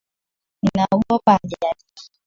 Ninaogopa 0.63 1.31
ajali. 1.43 1.83